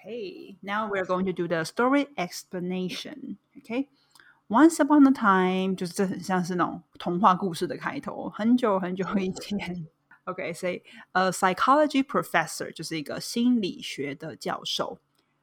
[0.00, 3.38] Okay, now we're going to do the story explanation.
[3.58, 3.88] Okay,
[4.48, 9.86] once upon a time 就是这很像是那种童话故事的开头，很久很久以前。
[10.24, 10.82] Okay, say
[11.12, 14.98] a psychology professor 就是一个心理学的教授。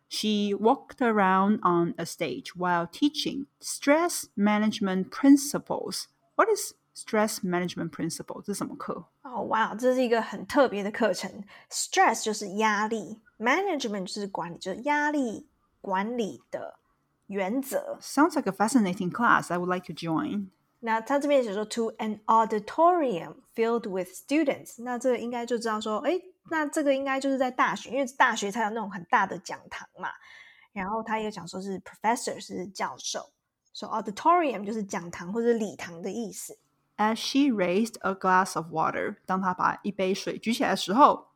[0.09, 6.05] She walked around on a stage while teaching stress management principles.
[6.35, 8.41] What is stress management principle？
[8.43, 9.05] 这是什么课？
[9.23, 11.43] 哦，哇，这是一个很特别的课程。
[11.71, 15.47] Stress 就是压力 ，management 就是管理，就是压力
[15.81, 16.79] 管理的
[17.27, 17.97] 原则。
[18.01, 19.51] Sounds like a fascinating class.
[19.51, 20.47] I would like to join.
[20.79, 26.19] 那他这边写说，to an auditorium filled with students，那这个应该就知道说，哎，
[26.51, 30.09] 那这个应该就是在大学，因为大学才有那种很大的讲堂嘛。
[30.73, 33.31] 然后他也讲说是 professor 是教授，
[33.73, 36.57] 说 auditorium 就是讲堂或者礼堂的意思。
[36.97, 41.26] As she raised a glass of water，当她把一杯水举起来的时候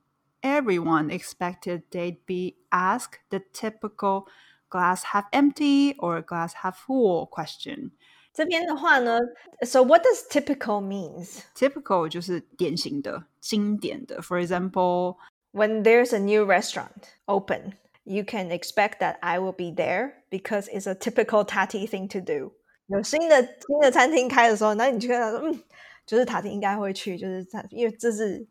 [0.41, 4.27] ，everyone expected they'd be asked the typical
[4.69, 7.91] glass half empty or glass half full question.
[8.33, 9.19] 这边的话呢，
[9.65, 11.39] so what does typical means?
[11.55, 14.21] Typical 就是典型的、经典的。
[14.21, 15.17] For example,
[15.53, 17.73] When there's a new restaurant open,
[18.05, 22.21] you can expect that I will be there because it's a typical Tati thing to
[22.21, 22.51] do.
[22.87, 25.63] 有新的新的餐厅开的时候，那你就跟他说，嗯，
[26.05, 28.45] 就是塔蒂应该会去，就是他，因为这是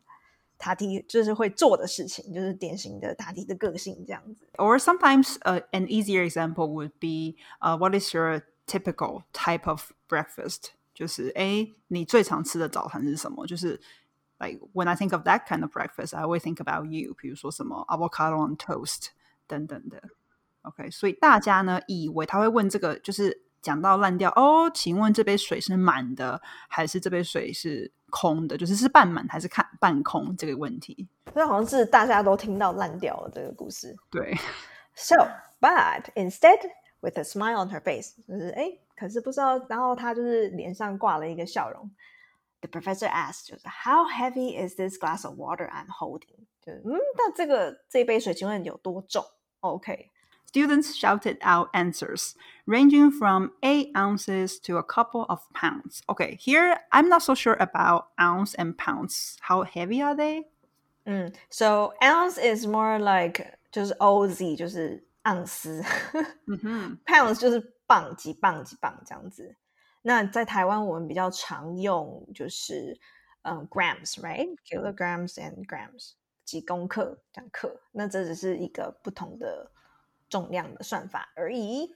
[0.61, 4.47] 塔蒂就是会做的事情，就是典型的塔蒂的个性这样子。
[4.57, 9.91] or sometimes uh, an easier example would be, uh, what is your typical type of
[10.09, 10.71] breakfast?
[10.93, 13.45] 就是诶，你最常吃的早餐是什么？
[13.45, 13.79] 就是
[14.39, 17.13] like when I think of that kind of breakfast, I always think about you.
[17.13, 19.09] 比如说什么 avocado on toast
[19.45, 20.01] 等等的。
[20.63, 24.71] OK，所以大家呢以为他会问这个，就是讲到烂掉哦。
[24.73, 28.56] 请问这杯水是满的，还是这杯水是 空的？
[28.56, 31.08] 就是是半满还是看半空这个问题。
[31.34, 33.96] 这好像是大家都听到烂掉了这个故事。
[34.10, 34.36] 对
[34.94, 35.16] So,
[35.58, 36.58] but instead,
[37.00, 41.90] with a smile on her face，就是哎，可是不知道，然后她就是脸上挂了一个笑容。
[42.60, 46.46] The professor asked，就是 How heavy is this glass of water I'm holding？
[46.64, 49.24] 就是嗯，那这个这杯水请问有多重
[49.60, 50.10] ？OK，
[50.51, 56.01] Students shouted out answers ranging from eight ounces to a couple of pounds.
[56.09, 59.37] Okay, here I'm not so sure about ounce and pounds.
[59.41, 60.45] How heavy are they?
[61.05, 65.83] 嗯，So ounce is more like 就是 OZ，就是盎司。
[66.47, 66.97] Mm-hmm.
[67.05, 69.55] pounds 就是磅几磅几磅这样子。
[70.01, 72.97] 那在台湾我们比较常用就是
[73.43, 76.11] 嗯 grams，right？kilograms and grams
[76.45, 77.79] 几公克这样克。
[77.91, 79.69] 那这只是一个不同的
[80.32, 81.94] 重量的算法而已。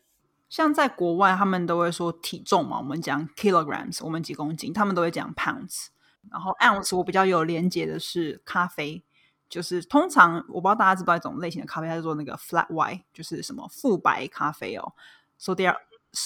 [0.50, 5.86] 像在国外，他们都会说体重嘛，我们讲 kilograms，我们几公斤，他们都会讲 pounds。
[6.30, 9.02] 然后 ounce 我比较有连接的是咖啡，
[9.48, 14.92] 就是通常我不知道大家知不知道一种类型的咖啡，它叫做那个 flat white，就是什么富白咖啡哦。
[15.38, 15.78] So they are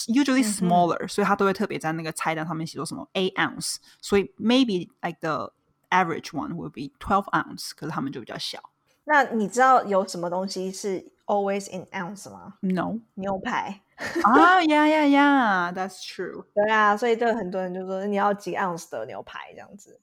[0.09, 5.53] usually smaller，、所以它都会特别在那个菜单上面写说什么 eight ounce，所以 maybe like the
[5.88, 8.59] average one would be twelve ounce，可是他们就比较小。
[9.04, 12.58] 那你知道有什么东西是 always in ounce 吗？
[12.62, 13.81] No 牛排。
[14.24, 16.46] 啊、yeah yeah yeah，that's true。
[16.53, 20.02] 对啊，所以就很多人就说你要几 ounce 的牛排这样子。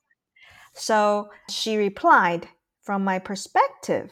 [0.75, 2.45] So she replied,
[2.83, 4.09] "From my perspective,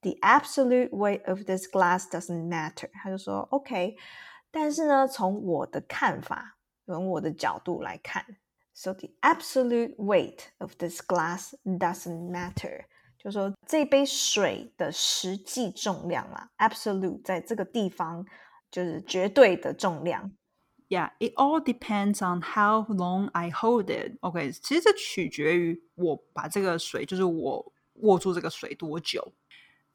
[0.00, 3.96] the absolute weight of this glass doesn't matter." 他就说 OK，
[4.50, 6.56] 但是呢，从我的看法，
[6.86, 8.24] 从我的角度来看，
[8.72, 12.86] so the absolute weight of this glass doesn't matter。
[13.23, 18.25] 就说这杯水的实际重量啊，absolute 在这个地方
[18.71, 20.31] 就是绝对的重量。
[20.89, 24.17] Yeah, it all depends on how long I hold it.
[24.21, 29.33] OK，其实这取决于我把这个水，就是我握住这个水多久。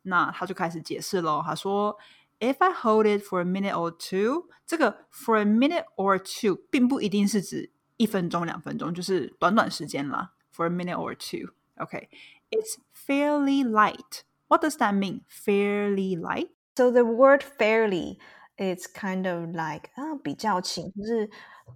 [0.02, 1.42] 那他就开始解释喽。
[1.44, 1.98] 他说
[2.38, 10.32] ，If I hold it for a minute or two，这个 for a minute or two 并不一定是指一分钟、两分钟，就是短短时间啦。
[10.54, 12.08] For a minute or two ok
[12.55, 14.23] OK, it's fairly light.
[14.47, 15.21] What does that mean?
[15.27, 16.49] Fairly light?
[16.77, 18.17] So the word fairly
[18.57, 21.29] is kind of like 啊比较轻，就是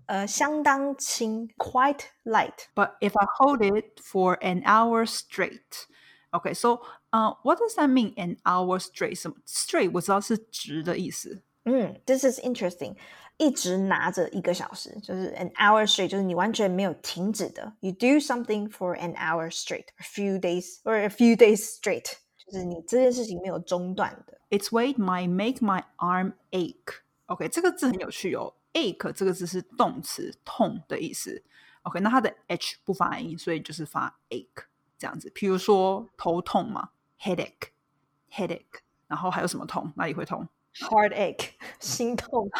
[0.07, 2.67] 呃相当轻，quite light。
[2.75, 5.87] But if I hold it for an hour straight,
[6.31, 6.81] okay, so
[7.11, 8.13] uh, what does that mean?
[8.17, 9.15] An hour straight?
[9.15, 11.43] 什么 straight 我知道是直的意思。
[11.63, 12.95] 嗯，this is interesting。
[13.40, 17.72] 一直拿着一个小时，就是 an hour straight，就是你完全没有停止的。
[17.80, 24.38] You do something for an hour straight, a few days or a few days straight，就是你这件事情没有中断的。
[24.50, 27.00] Its weight might make my arm ache.
[27.26, 28.52] OK，这个字很有趣哦。
[28.74, 31.42] ache 这个字是动词，痛的意思。
[31.82, 34.64] OK，那它的 h 不发音，所以就是发 ache
[34.98, 35.32] 这样子。
[35.34, 38.80] 比如说头痛嘛，headache，headache。
[39.08, 39.90] 然后还有什么痛？
[39.96, 42.50] 哪里会痛？Heartache，心痛。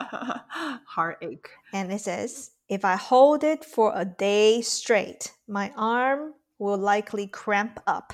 [0.85, 1.49] Heartache.
[1.73, 7.27] And it says, if I hold it for a day straight, my arm will likely
[7.27, 8.13] cramp up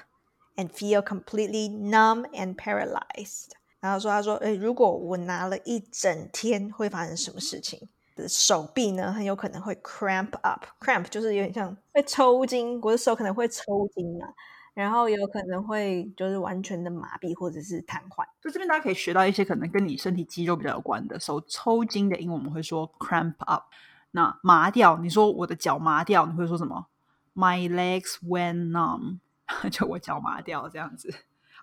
[0.58, 3.52] and feel completely numb and paralyzed.
[3.80, 7.88] 然后说，他说，诶，如果我拿了一整天，会发生什么事情？
[8.28, 14.28] 手臂呢，很有可能会 cramp up。cramp 就是有点像会抽筋，我的手可能会抽筋嘛。
[14.75, 18.25] 然后有可能会就是完全的麻痹或者是瘫痪。
[18.41, 21.19] 就这边大家可以学到一些可能跟你身体肌肉比较有关的。
[21.21, 23.65] 手抽筋的英文我们会说 cramp up。
[24.13, 26.87] 那麻掉，你说我的脚麻掉，你会说什么
[27.35, 29.19] ？My legs went numb，
[29.73, 31.15] 就我脚麻掉这样子。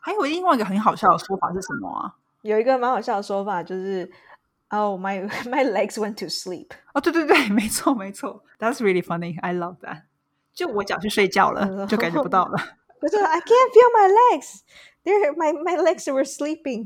[0.01, 2.15] 还有另外一个很好笑的说法是什么啊？
[2.41, 4.09] 有一个蛮好笑的说法就是
[4.69, 6.69] ，Oh my my legs went to sleep。
[6.93, 9.39] 哦，对对对，没错没错，That's really funny.
[9.41, 10.03] I love that。
[10.53, 12.57] 就我脚去睡觉了， 就感觉不到了。
[12.99, 14.61] 可是 I can't feel my legs.
[15.03, 16.85] There, my my legs were sleeping.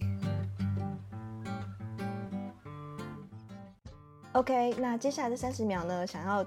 [4.33, 6.45] OK，那接下来这三十秒呢，想要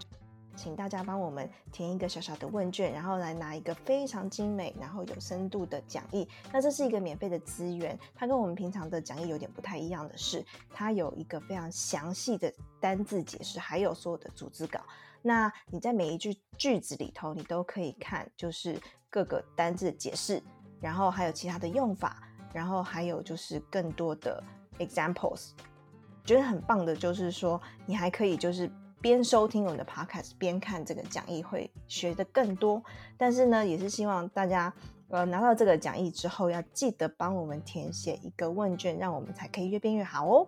[0.56, 6.26] 请大家帮我们填一个小小的问卷，然后来拿一个非常精美、然后有深度的讲义。
[6.52, 14.80] 那这是一个免费的资源，它跟我们平常的讲义有点不太一样的是，它有一个非常详细的单字解释，还有所有的组织稿。
[15.22, 18.80] 那你在每一句句子里头，你都可以看，就是
[19.16, 20.42] 各个单字解释，
[20.78, 22.22] 然后还有其他的用法，
[22.52, 24.44] 然后还有就是更多的
[24.78, 25.52] examples。
[26.22, 28.70] 觉得很棒的就是说，你还可以就是
[29.00, 32.82] 边收听我们的 podcast 边看这个讲义，会学的更多。
[33.16, 34.70] 但是呢，也是希望大家
[35.08, 40.46] 呃拿到这个讲义之后，要记得帮我们填写一个问卷，让我们才可以越变越好哦。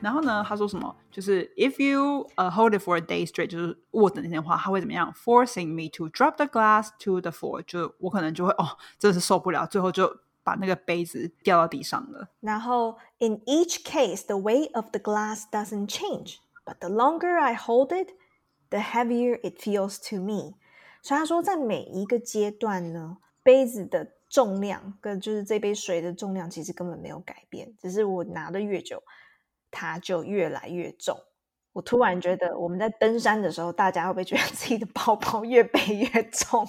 [0.00, 0.94] 然后呢，他说什么？
[1.10, 5.10] 就是 if you uh, hold it for a day straight，就是握着那天话，他会怎么样？
[5.14, 12.28] Forcing me to drop the glass to the floor，就我可能就会哦，真的是受不了，最后就把那个杯子掉到地上了。
[12.40, 16.36] 然后 in each case, the weight of the glass doesn't change,
[16.66, 18.10] but the longer I hold it,
[18.68, 20.56] the heavier it feels to me。
[21.00, 29.02] 所以他说，在每一个阶段呢，杯子的重量跟就是这杯水的重量其实根本没有改变，只是我拿的越久。
[29.71, 31.17] 它就越来越重。
[31.73, 36.67] 我突然觉得，我们在登山的时候，大家会不会觉得自己的包包越背越重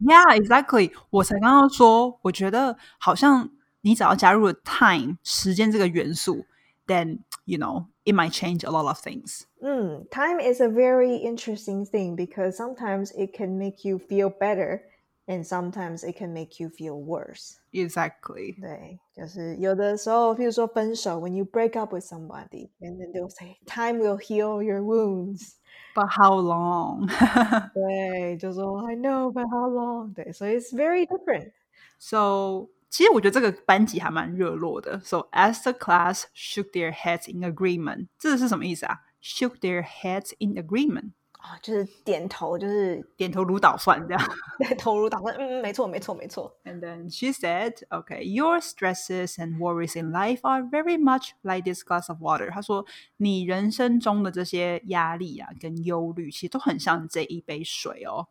[0.00, 0.92] ？Yeah, exactly。
[1.10, 3.50] 我才刚刚说，我觉得好像
[3.82, 6.46] 你只要加入了 time 时间这个元素
[6.86, 9.42] ，then you know it might change a lot of things.
[9.60, 14.80] 嗯，time is a very interesting thing because sometimes it can make you feel better
[15.27, 17.57] and sometimes it can make you feel worse.
[17.71, 18.59] Exactly.
[18.59, 25.53] 对，就是有的时候，譬如说分手，when you break up with somebody, and then they'll say, "Time will heal your wounds."
[25.95, 27.07] But how long?
[27.73, 30.13] 对，就说 I know, but how long?
[30.13, 31.51] 对，所以 it's very different.
[31.99, 34.99] So 其实我觉得这个班级还蛮热络的。
[35.01, 38.99] So as the class shook their heads in agreement，这是什么意思啊？
[39.21, 41.11] Shook their heads in agreement。
[41.45, 44.21] 啊，就是点头，就是点头如捣蒜这样。
[44.59, 46.55] 对，头如捣蒜，嗯，没错，没错，没错。
[46.63, 51.83] And then she said, "Okay, your stresses and worries in life are very much like this
[51.83, 52.85] glass of water." 她说，
[53.17, 58.27] 你人生中的这些压力啊，跟忧虑，其实都很像这一杯水哦。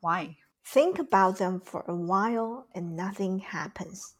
[0.00, 0.34] Why?
[0.64, 4.14] Think about them for a while and nothing happens.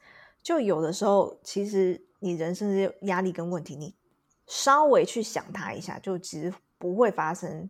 [0.44, 3.96] 就有的时候，其实你人生的压力跟问题，你
[4.46, 7.68] 稍微去想它一下，就其实不会发生。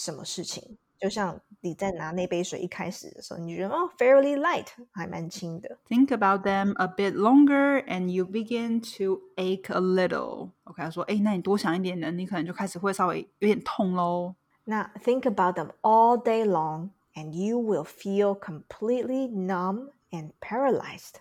[0.00, 0.76] 什么事情？
[0.98, 5.76] 就像你在拿那杯水一开始的时候，你觉得哦，fairly light，还蛮轻的。
[5.88, 10.52] Think about them a bit longer, and you begin to ache a little.
[10.64, 14.34] OK，他说，哎，那你多想一点呢，你可能就开始会稍微有点痛喽。
[14.64, 21.16] 那 think about them all day long, and you will feel completely numb and paralyzed.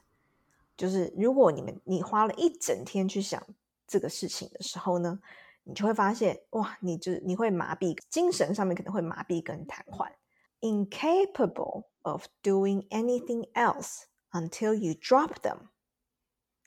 [0.77, 3.45] 就是如果你们你花了一整天去想
[3.85, 5.19] 这个事情的时候呢？
[5.69, 10.09] 你就会发现，哇，你就你会麻痹，精神上面可能会麻痹跟瘫痪，
[10.61, 15.69] incapable of doing anything else until you drop them。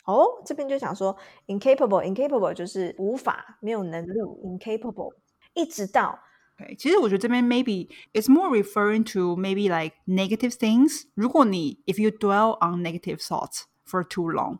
[0.05, 5.15] 哦，这边就想说，incapable，incapable 就是无法，没有能力，incapable，
[5.55, 6.19] 一直到。
[6.59, 11.05] Okay, 其实我觉得这边 maybe it's more referring to maybe like negative things.
[11.15, 14.59] 如果你 if you dwell on negative thoughts for too long,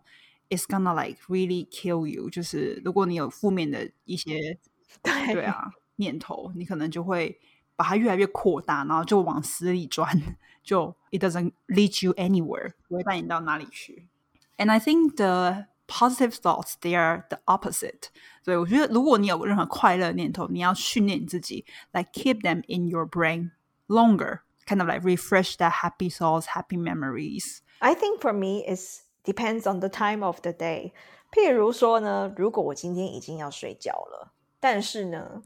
[0.49, 2.31] it's gonna like really kill you。
[2.31, 4.59] 就是如果你有负面的一些
[5.03, 7.41] 对啊念头，你可能就会
[7.77, 14.09] 把它越来越扩大，然后就往死里钻，就 it doesn't lead you anywhere，不会带你到哪里去。
[14.57, 18.09] And I think the positive thoughts they are the opposite。
[18.43, 23.51] 所以我觉得，如果你有任何快乐念头，你要训练你自己，like keep them in your brain
[23.87, 27.59] longer, kind of like refresh that happy thoughts, happy memories.
[27.81, 28.81] I think for me, it
[29.25, 30.93] depends on the time of the day.
[31.31, 35.43] 譬如说呢，如果我今天已经要睡觉了，但是呢，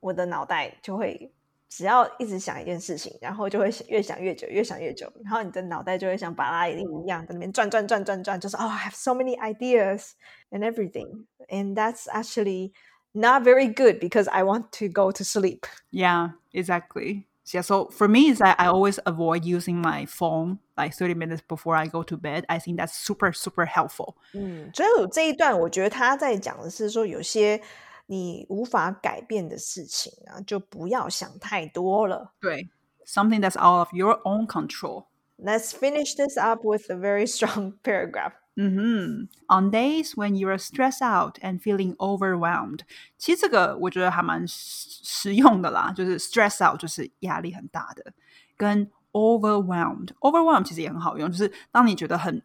[0.00, 1.32] 我的脑袋就会
[1.68, 10.10] 只要一直想一件事情，然后就会越想越久，越想越久，然后你的脑袋就会像巴拉一定一样在那边转转转转转，就是 Oh, I have so many ideas
[10.50, 12.72] and everything, and that's actually
[13.12, 15.64] not very good because I want to go to sleep.
[15.90, 17.24] Yeah, exactly.
[17.48, 21.42] Yeah, so for me, is that I always avoid using my phone like 30 minutes
[21.46, 22.46] before I go to bed.
[22.48, 24.14] I think that's super, super helpful.
[24.32, 27.60] 嗯，所以这一段我觉得他在讲的是说，有些
[28.06, 32.32] 你无法改变的事情啊，就不要想太多了。
[32.40, 32.70] 对，
[33.06, 35.04] something that's out of your own control.
[35.36, 38.32] Let's finish this up with a very strong paragraph.
[38.58, 39.24] Mm-hmm.
[39.48, 42.82] On days when you are stressed out and feeling overwhelmed，
[43.18, 48.12] 其实这个我觉得还蛮实用的啦，就是 stress out 就是压力很大的，
[48.56, 52.40] 跟 overwhelmed，overwhelmed 其实也很好用，就是当你觉得很，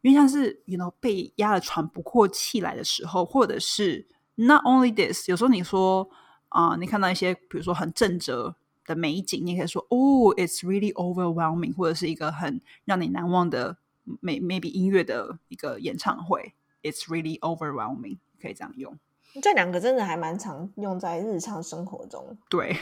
[0.00, 4.06] 因为像是 you know 被压得喘不过气来的时候，或者是
[4.36, 6.08] not only this，有时候你说
[6.48, 8.54] 啊、呃，你看到一些比如说很正折
[8.86, 13.76] 的美景，你可以说哦，it's really overwhelming，或者是一个很让你难忘的。
[14.22, 18.98] may maybe 音乐的一个演唱会，It's really overwhelming，可以这样用。
[19.40, 22.36] 这两个真的还蛮常用在日常生活中。
[22.48, 22.76] 对，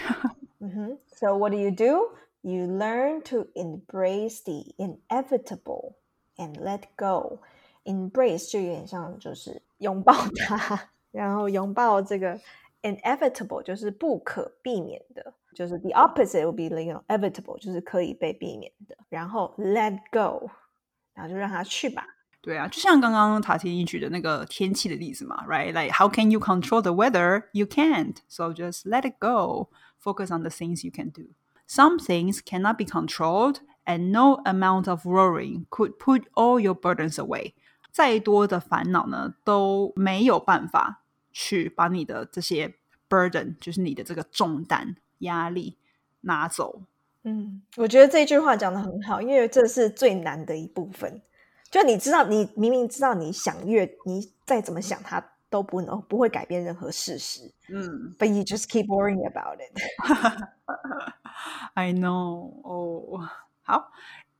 [0.61, 0.99] 嗯哼。
[1.09, 2.17] So what do you do?
[2.41, 5.95] You learn to embrace the inevitable
[6.37, 7.41] and let go.
[7.85, 10.15] Embrace 就有点像就是拥抱
[10.47, 12.41] 它，然后拥抱这个
[12.83, 20.49] inevitable 就是不可避免的，就是 the opposite will be like inevitable 就是可以被避免的，然后 let go。
[21.13, 22.05] 然后就让他去吧。
[22.41, 25.72] 对啊，就像刚刚塔提尼举的那个天气的例子嘛，right?
[25.72, 27.43] Like how can you control the weather?
[27.53, 28.17] You can't.
[28.27, 29.70] So just let it go.
[30.01, 31.27] Focus on the things you can do.
[31.65, 37.15] Some things cannot be controlled, and no amount of worrying could put all your burdens
[37.15, 37.53] away.
[37.89, 42.75] 再多的烦恼呢，都没有办法去把你的这些
[43.08, 45.77] burden，就是你的这个重担、压力
[46.22, 46.82] 拿走。
[47.24, 51.22] 嗯，我觉得这句话讲的很好，因为这是最难的一部分。
[51.72, 57.51] 就你知道，你明明知道，你想越，你再怎么想，它都不能不会改变任何事实。
[57.70, 59.72] 嗯，But you just keep worrying about it.
[61.74, 62.62] I know.
[62.63, 63.27] 哦，
[63.63, 63.92] 好。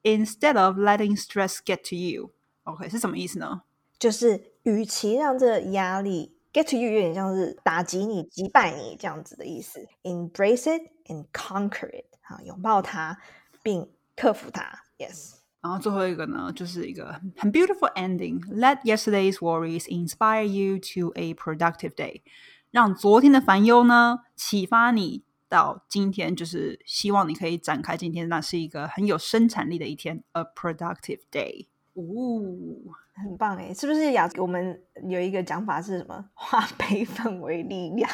[0.04, 2.32] Instead of letting stress get to you,
[2.64, 3.64] OK 是什么意思呢？
[3.98, 9.86] 就是与其让这压力 get to you，有点像是打击你、击败你这样子的意思。
[10.04, 12.06] Embrace it and conquer it.
[12.22, 13.18] 啊，拥抱它，
[13.62, 14.84] 并克服它。
[14.98, 15.34] Yes。
[15.62, 18.42] 然后最后一个呢，就是一个很 beautiful ending。
[18.54, 22.22] Let yesterday's worries inspire you to a productive day。
[22.70, 31.68] 让昨天的烦忧呢，启发你到今天，就是希望你可以展开今天，那是一个很有生产力的一天，a productive day。
[31.94, 32.94] 哦。
[33.16, 34.28] 很棒哎，是不是雅？
[34.38, 36.26] 我们有一个讲法是什么？
[36.34, 38.10] 化悲愤为力量，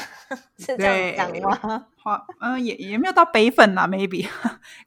[0.57, 1.87] 是这样讲吗？
[1.95, 4.27] 化嗯，也也没有到悲愤啦，maybe。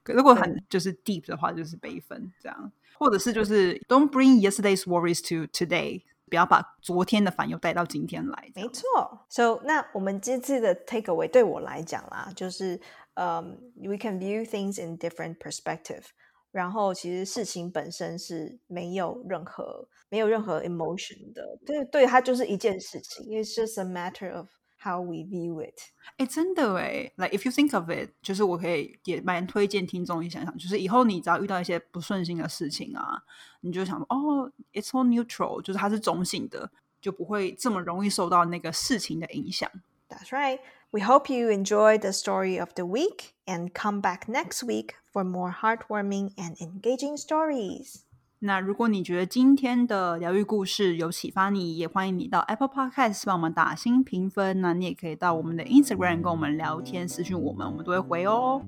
[0.04, 8.52] 如果很就是 deep 的话，就是悲愤这样，或者是就是 Don't bring yesterday's worries to today，不要把昨天的烦忧带到今天来。
[8.54, 9.24] 没错。
[9.30, 12.78] So 那我们这次的 takeaway 对我来讲啦，就是
[13.14, 16.02] 嗯，we can view things in different perspective。
[16.51, 24.47] 然后其实事情本身是没有任何没有任何 emotion 的，对对，它就是一件事情，it's just a matter of
[24.81, 25.75] how we view it。
[26.17, 33.21] 哎，真的哎，like if you think of it，就是我可以也蛮推荐听众，你想想，就是以后你只要遇到一些不顺心的事情啊，
[33.61, 36.71] 你就想哦，it's all neutral，就是它是中性的，
[37.01, 39.69] 就不会这么容易受到那个事情的影响。
[40.09, 40.59] That's right.
[40.91, 45.23] We hope you enjoy the story of the week and come back next week for
[45.23, 48.01] more heartwarming and engaging stories.
[48.39, 54.61] 那如果你觉得今天的疗愈故事有启发你，也欢迎你到 Apple Podcast 帮我们打新评分。
[54.61, 58.61] 那你也可以到我们的 Instagram 跟我们聊天，私讯我们，我们都会回哦。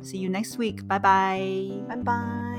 [0.00, 0.86] See you next week.
[0.86, 1.84] Bye bye.
[1.88, 2.53] Bye bye.